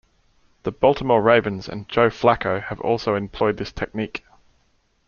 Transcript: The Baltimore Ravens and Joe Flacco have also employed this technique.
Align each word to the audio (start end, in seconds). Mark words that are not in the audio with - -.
The 0.63 0.71
Baltimore 0.71 1.21
Ravens 1.21 1.69
and 1.69 1.87
Joe 1.87 2.09
Flacco 2.09 2.59
have 2.59 2.81
also 2.81 3.13
employed 3.13 3.57
this 3.57 3.71
technique. 3.71 4.23